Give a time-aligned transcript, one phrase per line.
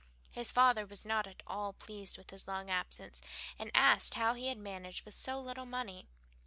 [0.31, 3.21] His father was not at all pleased with his long absence,
[3.59, 6.07] and asked how he had managed with so little money.